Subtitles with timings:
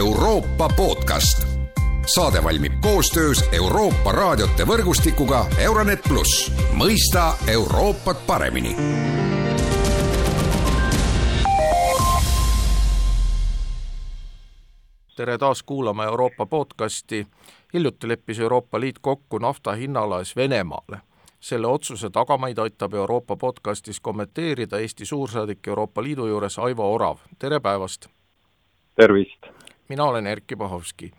[0.00, 1.46] Euroopa podcast.
[2.14, 8.76] saade valmib koostöös Euroopa raadiote võrgustikuga Euronet pluss, mõista Euroopat paremini
[15.16, 17.26] tere taas kuulama Euroopa podcasti.
[17.74, 21.00] hiljuti leppis Euroopa Liit kokku nafta hinnalaes Venemaale.
[21.40, 27.60] selle otsuse tagamaid aitab Euroopa podcastis kommenteerida Eesti suursaadik Euroopa Liidu juures Aivo Orav, tere
[27.60, 28.06] päevast!
[28.94, 29.69] tervist!
[29.90, 31.10] Mina olen Erkki Pahovski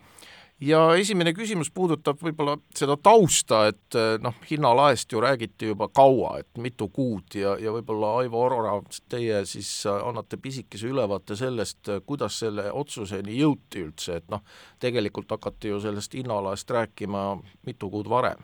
[0.62, 6.36] ja esimene küsimus puudutab võib-olla seda tausta, et eh, noh, hinnalaest ju räägiti juba kaua,
[6.42, 12.38] et mitu kuud ja, ja võib-olla Aivo Orav, teie siis annate pisikese ülevaate sellest, kuidas
[12.44, 14.44] selle otsuseni jõuti üldse, et noh,
[14.82, 17.26] tegelikult hakati ju sellest hinnalaest rääkima
[17.66, 18.42] mitu kuud varem.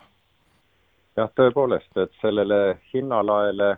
[1.17, 3.75] jah, tõepoolest, et sellele hinnalaele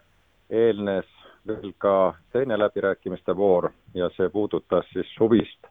[0.49, 1.09] eelnes
[1.47, 5.70] veel ka teine läbirääkimiste voor ja see puudutas siis suvist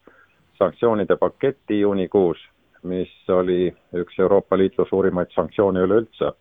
[0.60, 2.38] sanktsioonide paketti juunikuus
[2.82, 6.32] mis oli üks Euroopa Liidu suurimaid sanktsioone üleüldse.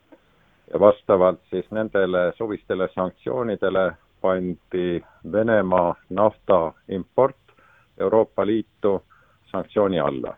[0.74, 7.36] ja vastavalt siis nendele suvistele sanktsioonidele pandi Venemaa nafta import
[8.00, 9.04] Euroopa Liitu
[9.52, 10.36] sanktsiooni alla.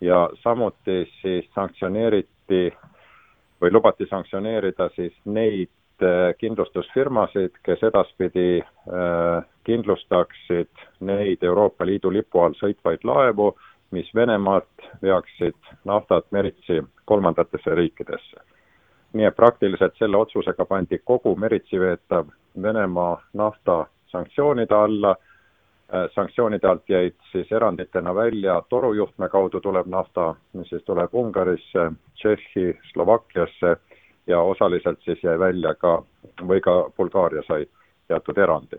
[0.00, 2.72] ja samuti siis sanktsioneeriti
[3.62, 5.70] või lubati sanktsioneerida siis neid
[6.02, 13.52] äh, kindlustusfirmasid, kes edaspidi äh, kindlustaksid neid Euroopa Liidu lipu all sõitvaid laevu
[13.90, 18.36] mis Venemaalt veaksid naftat meritsi kolmandatesse riikidesse.
[19.12, 22.26] nii et praktiliselt selle otsusega pandi kogu meritsi veetav
[22.62, 25.10] Venemaa nafta sanktsioonide alla,
[25.94, 31.92] äh, sanktsioonide alt jäid siis eranditena välja torujuhtme kaudu tulev nafta, mis siis tuleb Ungarisse,
[32.14, 33.76] Tšehhi, Slovakkiasse
[34.26, 36.02] ja osaliselt siis jäi välja ka,
[36.48, 37.66] või ka Bulgaaria sai
[38.08, 38.76] teatud erandi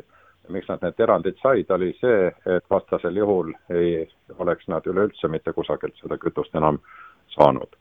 [0.49, 5.53] miks nad need erandid said, oli see, et vastasel juhul ei oleks nad üleüldse mitte
[5.53, 6.79] kusagilt seda kütust enam
[7.35, 7.75] saanud.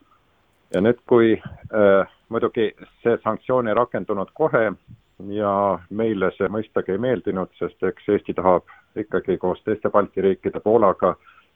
[0.75, 2.71] ja nüüd, kui äh, muidugi
[3.03, 4.73] see sanktsioon ei rakendunud kohe
[5.33, 10.61] ja meile see mõistagi ei meeldinud, sest eks Eesti tahab ikkagi koos teiste Balti riikide,
[10.61, 11.15] Poolaga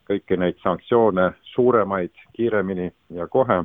[0.09, 3.61] kõiki neid sanktsioone suuremaid, kiiremini ja kohe,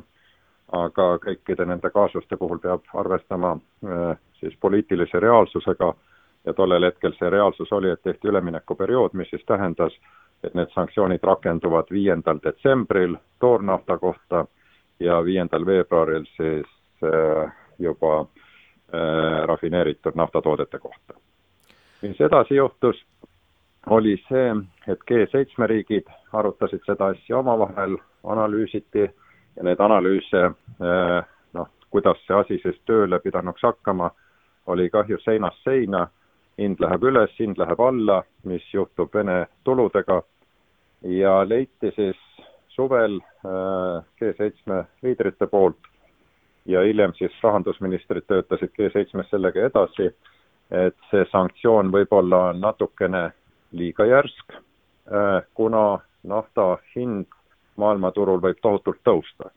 [0.71, 5.93] aga kõikide nende kaasuste puhul peab arvestama äh, siis poliitilise reaalsusega
[6.45, 9.93] ja tollel hetkel see reaalsus oli, et tehti üleminekuperiood, mis siis tähendas,
[10.43, 14.45] et need sanktsioonid rakenduvad viiendal detsembril toornafta kohta
[14.99, 16.67] ja viiendal veebruaril siis
[17.03, 21.13] äh, juba äh, rafineeritud naftatoodete kohta.
[22.01, 23.05] mis edasi juhtus,
[23.87, 24.55] oli see,
[24.87, 29.09] et G7 riigid arutasid seda asja omavahel, analüüsiti
[29.55, 34.11] ja neid analüüse äh, noh, kuidas see asi siis tööle pidanuks hakkama,
[34.67, 36.07] oli kahju seinast seina
[36.59, 40.21] hind läheb üles, hind läheb alla, mis juhtub Vene tuludega
[41.01, 42.19] ja leiti siis
[42.75, 45.89] suvel äh, G7 liidrite poolt
[46.65, 50.09] ja hiljem siis rahandusministrid töötasid G7-s sellega edasi,
[50.71, 53.29] et see sanktsioon võib-olla on natukene
[53.71, 57.27] liiga järsk, äh, kuna nafta hind
[57.79, 59.51] maailmaturul võib tohutult tõusta.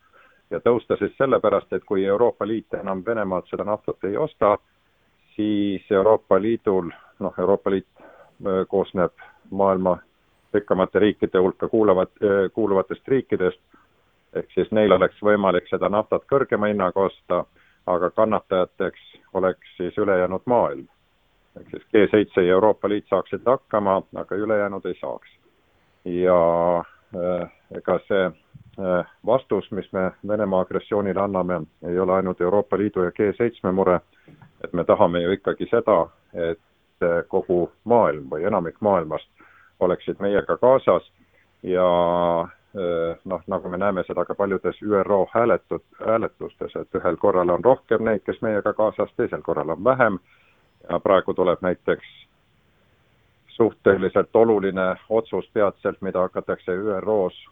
[0.51, 4.59] ja tõusta siis sellepärast, et kui Euroopa Liit enam Venemaalt seda naftat ei osta,
[5.37, 9.13] siis Euroopa Liidul, noh, Euroopa Liit äh, koosneb
[9.51, 9.99] maailma
[10.55, 13.61] rikkamate riikide hulka kuuluvat, äh, kuuluvatest riikidest,
[14.35, 17.45] ehk siis neil oleks võimalik seda naftat kõrgema hinnaga osta,
[17.87, 19.01] aga kannatajateks
[19.35, 20.87] oleks siis ülejäänud maailm.
[21.61, 25.29] ehk siis G7 ja Euroopa Liit saaksid hakkama, aga ülejäänud ei saaks.
[26.05, 26.39] ja
[26.79, 28.33] äh, ega see
[29.27, 34.01] vastus, mis me Venemaa agressioonile anname, ei ole ainult Euroopa Liidu ja G7 mure,
[34.65, 36.61] et me tahame ju ikkagi seda, et
[37.29, 39.29] kogu maailm või enamik maailmast
[39.81, 41.09] oleksid meiega kaasas
[41.63, 41.87] ja
[42.75, 47.65] eh, noh, nagu me näeme seda ka paljudes ÜRO hääletud, hääletustes, et ühel korral on
[47.65, 50.19] rohkem neid, kes meiega kaasas, teisel korral on vähem
[50.91, 52.07] ja praegu tuleb näiteks
[53.49, 57.49] suhteliselt oluline otsus peatselt, mida hakatakse ÜRO-s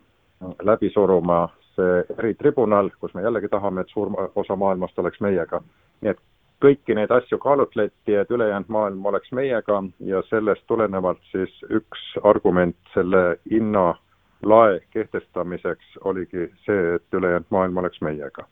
[0.62, 5.61] läbi suruma, see eritribunal, kus me jällegi tahame, et suur osa maailmast oleks meiega.
[6.00, 6.19] nii et
[6.60, 12.76] kõiki neid asju kaalutleti, et ülejäänud maailm oleks meiega ja sellest tulenevalt siis üks argument
[12.94, 18.46] selle hinnalae kehtestamiseks oligi see, et ülejäänud maailm oleks meiega.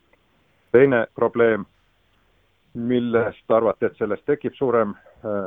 [0.72, 1.64] teine probleem,
[2.74, 4.94] millest arvati, et sellest tekib suurem,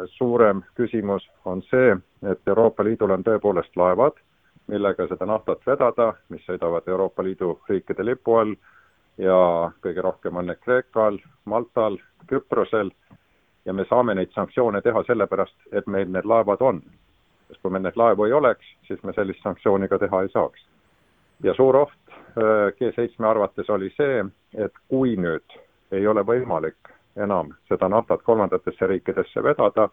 [0.05, 1.95] suurem küsimus, on see,
[2.31, 4.17] et Euroopa Liidul on tõepoolest laevad,
[4.67, 8.55] millega seda naftat vedada, mis sõidavad Euroopa Liidu riikide lipu all
[9.17, 11.97] ja kõige rohkem on need Kreekal, Maltal,
[12.31, 12.91] Küprosel
[13.65, 16.81] ja me saame neid sanktsioone teha sellepärast, et meil need laevad on.
[17.47, 20.65] sest kui meil neid laevu ei oleks, siis me sellist sanktsiooni ka teha ei saaks.
[21.43, 22.15] ja suur oht
[22.79, 24.23] G7 arvates oli see,
[24.55, 25.59] et kui nüüd
[25.91, 29.89] ei ole võimalik enam seda naftat kolmandatesse riikidesse vedada,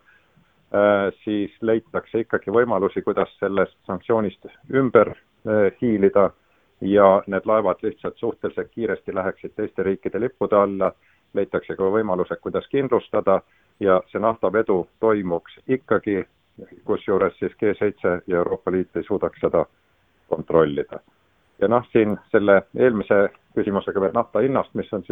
[1.25, 5.15] siis leitakse ikkagi võimalusi, kuidas sellest sanktsioonist ümber
[5.81, 6.31] hiilida
[6.81, 10.93] ja need laevad lihtsalt suhteliselt kiiresti läheksid teiste riikide lippude alla,
[11.35, 13.41] leitakse ka võimalused, kuidas kindlustada
[13.81, 16.25] ja see naftavedu toimuks ikkagi,
[16.85, 19.65] kusjuures siis G7 ja Euroopa Liit ei suudaks seda
[20.29, 21.01] kontrollida.
[21.61, 25.05] ja noh, siin selle eelmise küsimusega veel nafta hinnast, mis on,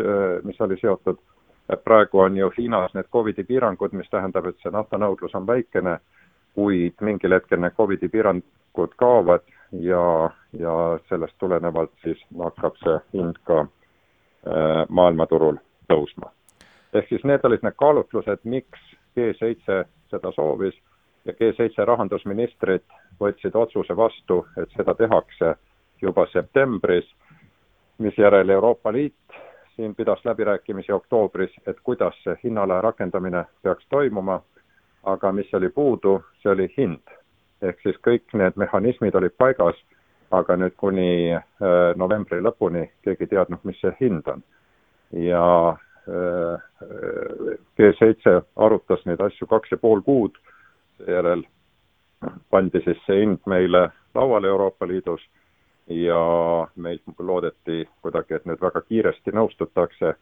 [0.45, 1.19] mis oli seotud,
[1.85, 5.99] praegu on ju Hiinas need Covidi piirangud, mis tähendab, et see naftanõudlus on väikene,
[6.55, 9.43] kuid mingil hetkel need Covidi piirangud kaovad
[9.73, 10.75] ja, ja
[11.09, 15.59] sellest tulenevalt siis hakkab see hind ka äh, maailmaturul
[15.93, 16.33] tõusma
[16.99, 18.81] ehk siis need olid need kaalutlused, miks
[19.17, 20.77] G7 seda soovis
[21.25, 22.85] ja G7 rahandusministrid
[23.21, 25.55] võtsid otsuse vastu, et seda tehakse
[26.03, 27.09] juba septembris,
[27.99, 29.41] misjärel Euroopa Liit
[29.77, 34.41] siin pidas läbirääkimisi oktoobris, et kuidas see hinnalae rakendamine peaks toimuma,
[35.05, 37.03] aga mis oli puudu, see oli hind.
[37.63, 39.77] ehk siis kõik need mehhanismid olid paigas,
[40.31, 41.43] aga nüüd kuni äh,
[41.97, 44.43] novembri lõpuni keegi ei teadnud, mis see hind on.
[45.13, 45.77] Ja
[47.79, 50.37] G7 arutas neid asju kaks ja pool kuud,
[50.99, 51.43] seejärel
[52.51, 55.23] pandi siis see hind meile lauale Euroopa Liidus
[55.87, 56.21] ja
[56.77, 60.15] meilt loodeti kuidagi, et nüüd väga kiiresti nõustutakse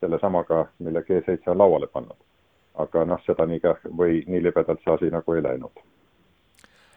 [0.00, 2.18] sellesamaga, mille G7 on lauale pannud.
[2.74, 5.82] aga noh, seda nii käh- või nii libedalt see asi nagu ei läinud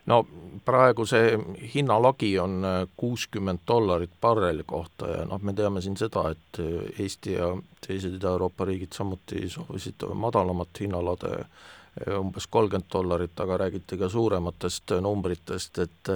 [0.06, 0.25] no
[0.66, 1.36] praegu see
[1.74, 7.06] hinnalagi on äh, kuuskümmend dollarit barreli kohta ja noh, me teame siin seda, et äh,
[7.06, 7.52] Eesti ja
[7.86, 14.98] teised Ida-Euroopa riigid samuti soovisid madalamat hinnalade, äh, umbes kolmkümmend dollarit, aga räägiti ka suurematest
[15.02, 16.13] numbritest, et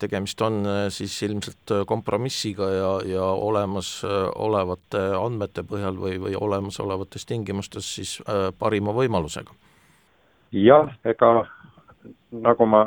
[0.00, 8.14] tegemist on siis ilmselt kompromissiga ja, ja olemasolevate andmete põhjal või, või olemasolevates tingimustes siis
[8.58, 9.52] parima võimalusega.
[10.56, 11.34] jah, ega
[12.32, 12.80] nagu ma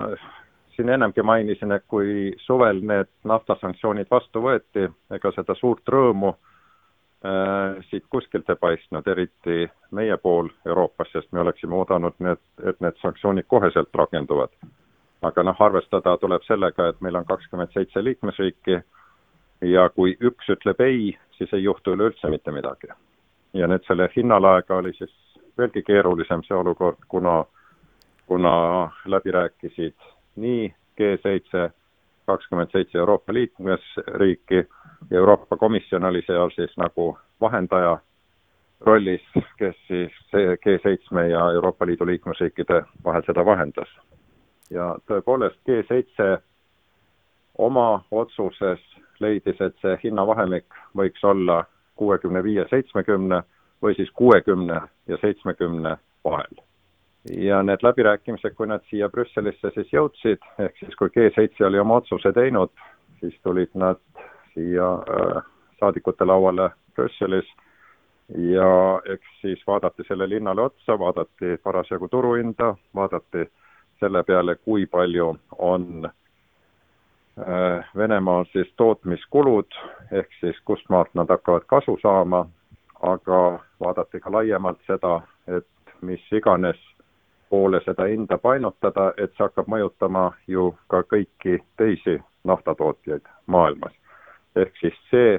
[0.75, 7.83] siin ennemgi mainisin, et kui suvel need naftasanktsioonid vastu võeti, ega seda suurt rõõmu äh,
[7.89, 12.97] siit kuskilt ei paistnud, eriti meie pool Euroopas, sest me oleksime oodanud need, et need
[13.01, 14.53] sanktsioonid koheselt rakenduvad.
[15.23, 18.81] aga noh, arvestada tuleb sellega, et meil on kakskümmend seitse liikmesriiki
[19.61, 22.87] ja kui üks ütleb ei, siis ei juhtu üleüldse mitte midagi.
[23.53, 25.13] ja nüüd selle hinnalaega oli siis
[25.57, 27.45] veelgi keerulisem see olukord, kuna,
[28.27, 28.53] kuna
[29.05, 31.69] läbi rääkisid nii G7,
[32.25, 34.67] kakskümmend seitse Euroopa liikmesriiki
[35.09, 37.97] ja Euroopa Komisjon oli seal siis nagu vahendaja
[38.81, 39.21] rollis,
[39.57, 43.89] kes siis G7 ja Euroopa Liidu liikmesriikide vahel seda vahendas.
[44.69, 46.41] ja tõepoolest, G7
[47.57, 48.79] oma otsuses
[49.19, 50.65] leidis, et see hinnavahemik
[50.97, 51.63] võiks olla
[51.95, 53.43] kuuekümne viie, seitsmekümne
[53.83, 56.63] või siis kuuekümne ja seitsmekümne vahel
[57.29, 62.01] ja need läbirääkimised, kui nad siia Brüsselisse siis jõudsid, ehk siis kui G7 oli oma
[62.01, 62.71] otsuse teinud,
[63.19, 64.01] siis tulid nad
[64.53, 65.43] siia äh,
[65.79, 67.47] saadikute lauale Brüsselis.
[68.37, 73.45] Ja eks siis vaadati sellele hinnale otsa, vaadati parasjagu turuhinda, vaadati
[73.99, 76.09] selle peale, kui palju on
[77.39, 79.75] äh, Venemaal siis tootmiskulud,
[80.11, 82.45] ehk siis kust maalt nad hakkavad kasu saama,
[83.01, 85.67] aga vaadati ka laiemalt seda, et
[86.01, 86.79] mis iganes
[87.53, 92.15] poole seda hinda painutada, et see hakkab mõjutama ju ka kõiki teisi
[92.49, 93.93] naftatootjaid maailmas.
[94.55, 95.35] ehk siis see,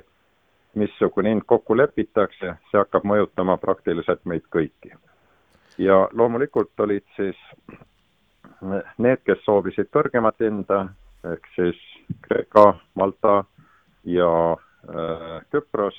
[0.74, 4.94] missugune hind kokku lepitakse, see hakkab mõjutama praktiliselt meid kõiki.
[5.78, 7.40] ja loomulikult olid siis
[8.98, 10.86] need, kes soovisid kõrgemat hinda,
[11.32, 11.82] ehk siis
[12.22, 13.44] Kreeka, Malta
[14.04, 15.98] ja äh, Küpros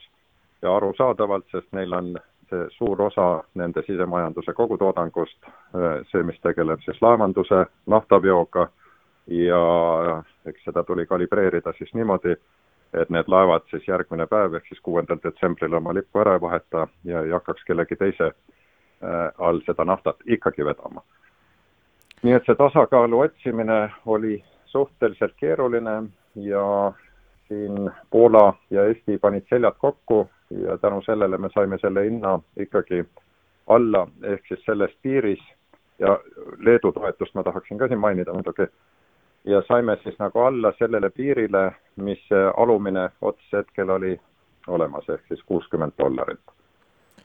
[0.62, 2.16] ja arusaadavalt, sest neil on
[2.50, 5.48] see suur osa nende sisemajanduse kogutoodangust,
[6.12, 8.68] see, mis tegeleb siis laevanduse, naftaveoga
[9.28, 12.36] ja eks seda tuli kalibreerida siis niimoodi,
[12.94, 16.88] et need laevad siis järgmine päev ehk siis kuuendal detsembril oma lippu ära ei vaheta
[17.04, 21.02] ja ei hakkaks kellegi teise äh, all seda naftat ikkagi vedama.
[22.24, 26.04] nii et see tasakaalu otsimine oli suhteliselt keeruline
[26.36, 26.94] ja
[27.48, 33.06] siin Poola ja Eesti panid seljad kokku ja tänu sellele me saime selle hinna ikkagi
[33.68, 35.42] alla, ehk siis selles piiris
[36.00, 36.20] ja
[36.58, 38.68] Leedu toetust ma tahaksin ka siin mainida muidugi,
[39.46, 44.20] ja saime siis nagu alla sellele piirile, mis alumine ots hetkel oli
[44.68, 46.40] olemas, ehk siis kuuskümmend dollarit.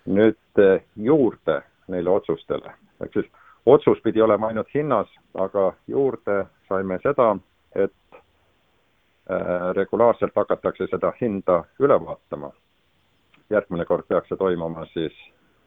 [0.06, 2.72] nüüd eh, juurde neile otsustele,
[3.04, 3.26] ehk siis
[3.66, 7.36] otsus pidi olema ainult hinnas, aga juurde saime seda,
[7.74, 12.52] et äh, regulaarselt hakatakse seda hinda üle vaatama.
[13.50, 15.16] Järgmine kord peaks see toimuma siis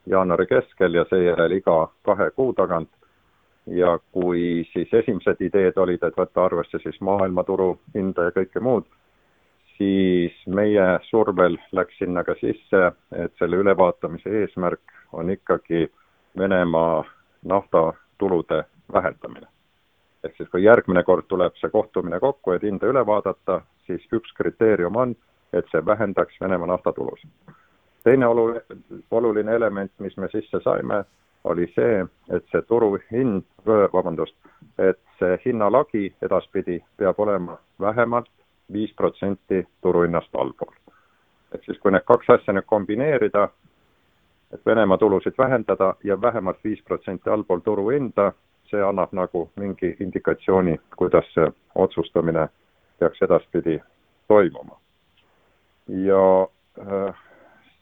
[0.08, 2.90] jaanuari keskel ja seejärel iga kahe kuu tagant.
[3.68, 8.84] ja kui siis esimesed ideed olid, et võtta arvesse siis maailmaturu hinda ja kõike muud,
[9.78, 15.88] siis meie survel läks sinna ka sisse, et selle ülevaatamise eesmärk on ikkagi
[16.38, 17.04] Venemaa
[17.46, 18.64] naftatulude
[18.94, 19.48] vähendamine.
[20.24, 24.34] ehk siis, kui järgmine kord tuleb see kohtumine kokku, et hinda üle vaadata, siis üks
[24.36, 25.16] kriteerium on,
[25.54, 27.30] et see vähendaks Venemaa naftatulusid.
[28.04, 28.62] Teine olu-,
[29.12, 31.04] oluline element, mis me sisse saime,
[31.44, 33.44] oli see, et see turuhind,
[33.94, 34.36] vabandust,
[34.78, 38.30] et see hinnalagi edaspidi peab olema vähemalt
[38.74, 40.74] viis protsenti turuhinnast allpool.
[41.56, 43.50] et siis, kui need kaks asja nüüd kombineerida,
[44.54, 48.32] et Venemaa tulusid vähendada ja vähemalt viis protsenti allpool turuhinda,
[48.70, 52.48] see annab nagu mingi indikatsiooni, kuidas see otsustamine
[53.00, 53.80] peaks edaspidi
[54.28, 54.80] toimuma.
[55.88, 56.48] ja
[56.80, 57.16] äh,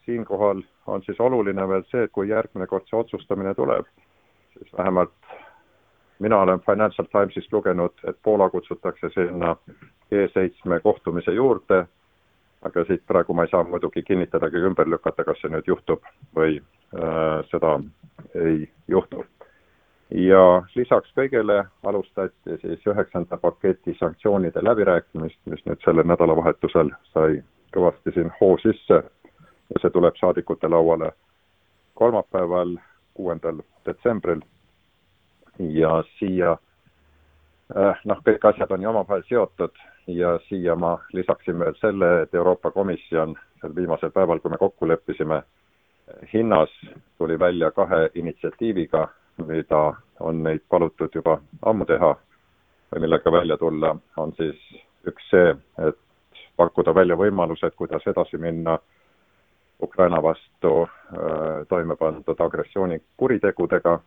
[0.06, 3.86] siinkohal on siis oluline veel see, et kui järgmine kord see otsustamine tuleb,
[4.56, 5.34] siis vähemalt
[6.18, 9.56] mina olen Financial Timesist lugenud, et Poola kutsutakse sinna
[10.12, 11.86] G7 kohtumise juurde
[12.66, 16.04] aga siit praegu ma ei saa muidugi kinnitada ega ümber lükata, kas see nüüd juhtub
[16.36, 17.78] või äh, seda
[18.38, 19.24] ei juhtu.
[20.12, 27.42] ja lisaks kõigele alustati siis üheksanda paketi sanktsioonide läbirääkimist, mis nüüd sellel nädalavahetusel sai
[27.74, 29.02] kõvasti siin hoo sisse
[29.74, 31.12] ja see tuleb saadikute lauale
[31.94, 32.76] kolmapäeval,
[33.14, 34.40] kuuendal detsembril.
[35.58, 36.56] Ja siia
[37.76, 39.76] äh, noh, kõik asjad on ju omavahel seotud
[40.06, 44.88] ja siia ma lisaksin veel selle, et Euroopa Komisjon sel viimasel päeval, kui me kokku
[44.88, 45.42] leppisime
[46.32, 46.70] hinnas,
[47.18, 49.08] tuli välja kahe initsiatiiviga,
[49.46, 49.82] mida
[50.20, 52.14] on neid palutud juba ammu teha
[52.92, 54.58] või millega välja tulla, on siis
[55.08, 55.54] üks see,
[55.88, 55.98] et
[56.56, 58.78] pakkuda välja võimalused, kuidas edasi minna
[59.82, 63.98] Ukraina vastu äh, toime pandud agressioonikuritegudega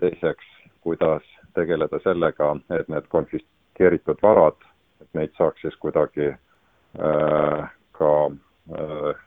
[0.00, 0.46] teiseks,
[0.80, 1.22] kuidas
[1.54, 4.58] tegeleda sellega, et need konfiskeeritud varad
[5.00, 9.24] et neid saaks siis kuidagi äh, ka äh,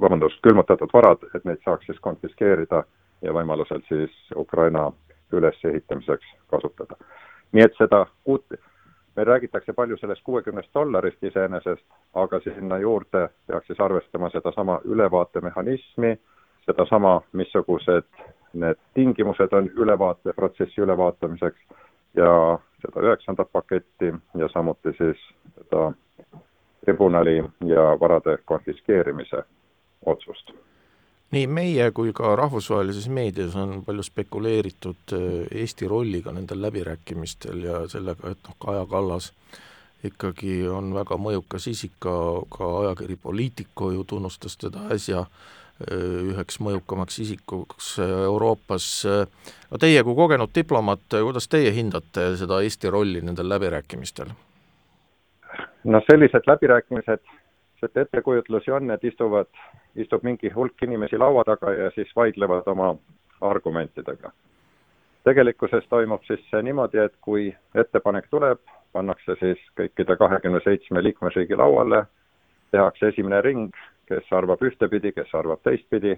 [0.00, 2.84] vabandust, külmutatud varad, et neid saaks siis konfiskeerida
[3.22, 4.90] ja võimalusel siis Ukraina
[5.32, 6.96] ülesehitamiseks kasutada.
[7.52, 8.44] nii et seda kuut,
[9.16, 16.18] meil räägitakse palju sellest kuuekümnest dollarist iseenesest, aga sinna juurde peaks siis arvestama sedasama ülevaatemehhanismi,
[16.66, 18.08] sedasama, missugused
[18.52, 21.60] need tingimused on ülevaateprotsessi ülevaatamiseks
[22.16, 25.20] ja seda üheksandat paketti ja samuti siis
[25.56, 25.92] seda
[26.84, 29.42] tribunali ja varade konfiskeerimise
[30.06, 30.52] otsust.
[31.32, 35.24] Nii meie kui ka rahvusvahelises meedias on palju spekuleeritud äh,
[35.62, 39.32] Eesti rolliga nendel läbirääkimistel ja sellega, et noh, Kaja Kallas
[40.04, 42.12] ikkagi on väga mõjukas isik, ka,
[42.52, 48.88] ka ajakiri Politico ju tunnustas teda äsja äh, üheks mõjukamaks isikuks Euroopas.
[49.70, 54.34] no teie kui kogenud diplomaat, kuidas teie hindate seda Eesti rolli nendel läbirääkimistel?
[55.84, 57.24] no sellised läbirääkimised,
[57.82, 59.48] et ettekujutlusi on, et istuvad,
[59.96, 62.94] istub mingi hulk inimesi laua taga ja siis vaidlevad oma
[63.40, 64.32] argumentidega.
[65.24, 68.58] tegelikkuses toimub siis see niimoodi, et kui ettepanek tuleb,
[68.92, 72.04] pannakse siis kõikide kahekümne seitsme liikmesriigi lauale,
[72.70, 73.76] tehakse esimene ring,
[74.08, 76.16] kes arvab ühtepidi, kes arvab teistpidi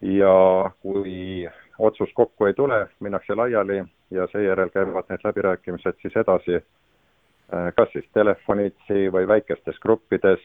[0.00, 0.34] ja
[0.82, 1.48] kui
[1.78, 7.92] otsus kokku ei tule, minnakse laiali ja seejärel käivad need läbirääkimised siis edasi äh, kas
[7.92, 10.40] siis telefonitsi või väikestes gruppides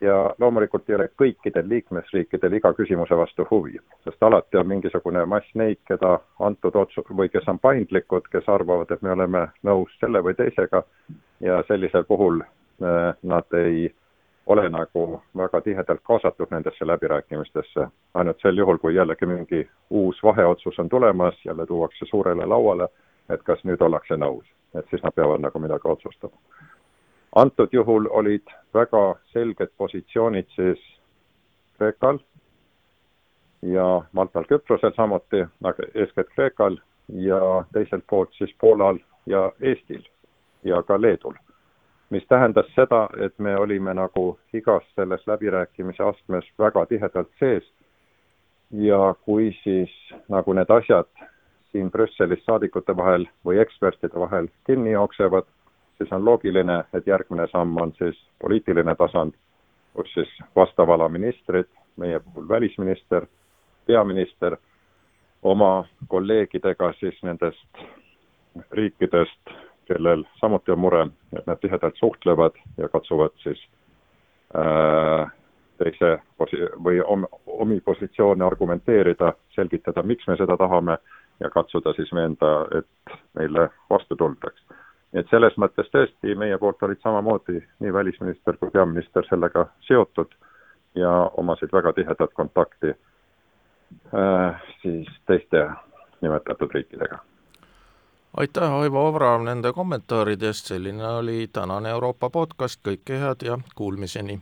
[0.00, 5.54] ja loomulikult ei ole kõikidel liikmesriikidel iga küsimuse vastu huvi, sest alati on mingisugune mass
[5.54, 10.22] neid, keda antud otsu- või kes on paindlikud, kes arvavad, et me oleme nõus selle
[10.24, 10.82] või teisega
[11.40, 13.90] ja sellisel puhul äh, nad ei
[14.46, 20.78] ole nagu väga tihedalt kaasatud nendesse läbirääkimistesse, ainult sel juhul, kui jällegi mingi uus vaheotsus
[20.78, 22.88] on tulemas, jälle tuuakse suurele lauale,
[23.28, 26.34] et kas nüüd ollakse nõus, et siis nad peavad nagu midagi otsustama.
[27.36, 30.80] Antud juhul olid väga selged positsioonid siis
[31.78, 32.18] Kreekal
[33.62, 36.76] ja Maltal, Küprosel samuti, aga eeskätt Kreekal
[37.08, 40.02] ja teiselt poolt siis Poolal ja Eestil
[40.64, 41.34] ja ka Leedul.
[42.10, 47.64] Mis tähendas seda, et me olime nagu igas selles läbirääkimise astmes väga tihedalt sees
[48.70, 49.92] ja kui siis
[50.28, 51.06] nagu need asjad
[51.72, 55.46] siin Brüsselis saadikute vahel või ekspertide vahel kinni jooksevad,
[56.00, 59.32] siis on loogiline, et järgmine samm on siis poliitiline tasand,
[59.94, 63.26] kus siis vastava ala ministrid, meie puhul välisminister,
[63.86, 64.56] peaminister,
[65.42, 67.84] oma kolleegidega siis nendest
[68.70, 69.52] riikidest
[69.92, 73.60] kellel samuti on mure, et nad tihedalt suhtlevad ja katsuvad siis
[74.56, 75.32] äh,
[75.78, 80.98] teise posi- või om-, omi positsioone argumenteerida, selgitada, miks me seda tahame
[81.40, 84.62] ja katsuda siis veenda, et meile vastu tuldaks.
[85.12, 90.34] Nii et selles mõttes tõesti meie poolt olid samamoodi nii välisminister kui peaminister sellega seotud
[90.94, 92.94] ja omasid väga tihedat kontakti
[94.14, 95.66] äh, siis teiste
[96.20, 97.18] nimetatud riikidega.
[98.36, 104.40] aitäh, Aivo Avram, nende kommentaaride eest, selline oli tänane Euroopa podcast, kõike head ja kuulmiseni!